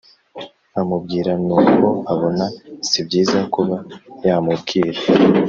amubwira 0.79 1.31
nuko 1.45 1.87
abona 2.13 2.45
sibyiza 2.87 3.39
kuba 3.53 3.75
yamubwira 4.27 4.99